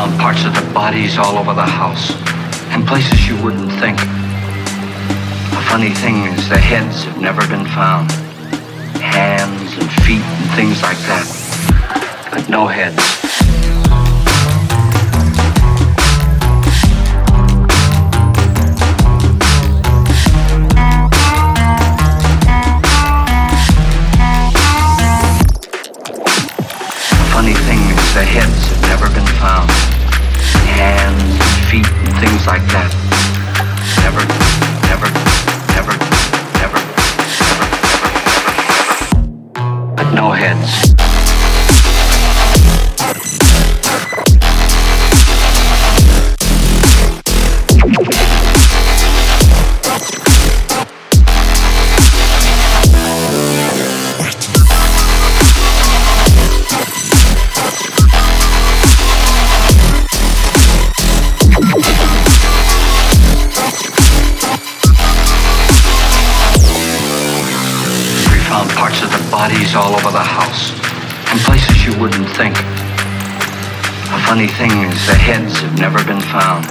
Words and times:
found 0.00 0.18
parts 0.18 0.44
of 0.46 0.54
the 0.54 0.72
bodies 0.72 1.18
all 1.18 1.36
over 1.36 1.52
the 1.52 1.60
house, 1.60 2.10
in 2.74 2.86
places 2.86 3.28
you 3.28 3.36
wouldn't 3.44 3.70
think. 3.72 3.98
The 3.98 5.62
funny 5.68 5.90
thing 5.90 6.24
is, 6.24 6.48
the 6.48 6.56
heads 6.56 7.04
have 7.04 7.20
never 7.20 7.46
been 7.48 7.66
found. 7.66 8.10
Hands 8.96 9.72
and 9.78 9.90
feet 10.04 10.22
and 10.22 10.50
things 10.56 10.80
like 10.82 10.96
that, 11.10 12.30
but 12.32 12.48
no 12.48 12.66
heads. 12.66 13.20
the 28.12 28.24
heads 28.24 28.66
have 28.66 28.82
never 28.82 29.06
been 29.14 29.26
found. 29.38 29.79
Feet 31.70 31.86
and 31.86 32.12
things 32.18 32.46
like 32.48 32.62
that. 32.72 33.29
Found 68.50 68.68
parts 68.70 69.00
of 69.00 69.10
the 69.12 69.30
bodies 69.30 69.76
all 69.76 69.94
over 69.94 70.10
the 70.10 70.18
house, 70.18 70.72
in 71.30 71.38
places 71.46 71.86
you 71.86 71.94
wouldn't 72.00 72.28
think. 72.30 72.56
The 74.10 74.20
funny 74.26 74.48
thing 74.48 74.72
is, 74.90 75.06
the 75.06 75.14
heads 75.14 75.60
have 75.60 75.78
never 75.78 76.02
been 76.02 76.20
found. 76.20 76.66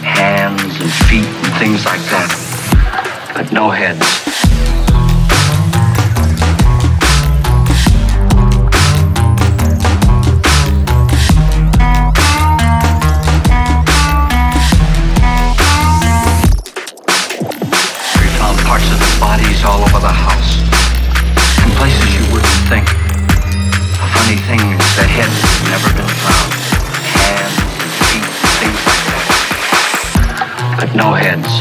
Hands 0.00 0.72
and 0.80 0.92
feet 1.04 1.28
and 1.28 1.52
things 1.60 1.84
like 1.84 2.00
that, 2.08 2.32
but 3.36 3.52
no 3.52 3.68
heads. 3.68 4.35
The 24.96 25.02
heads 25.02 25.40
have 25.42 25.62
never 25.68 25.88
been 25.94 26.08
found. 26.24 26.52
Hands 27.20 27.58
and 27.82 27.92
feet 28.08 28.24
things 28.60 28.80
like 28.88 29.04
that, 29.12 29.26
but 30.80 30.90
no 30.96 31.12
heads. 31.12 31.52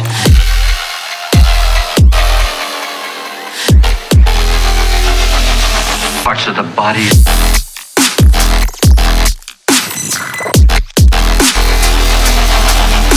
Parts 6.24 6.48
of 6.48 6.56
the 6.56 6.64
bodies. 6.76 7.26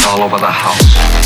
all 0.08 0.22
over 0.22 0.38
the 0.38 0.50
house. 0.50 1.17